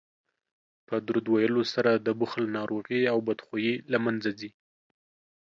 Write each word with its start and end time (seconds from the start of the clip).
په 0.87 0.95
درود 1.05 1.25
ویلو 1.33 1.63
سره 1.73 1.91
د 1.95 2.07
بخل 2.19 2.43
ناروغي 2.57 3.01
او 3.11 3.17
بدخويي 3.27 3.73
له 3.91 3.97
منځه 4.05 4.29
ځي 4.39 4.49